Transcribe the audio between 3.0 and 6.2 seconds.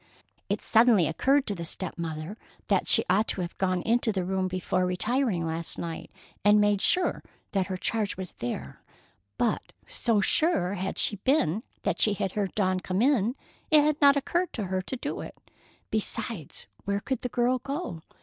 ought to have gone into the room before retiring last night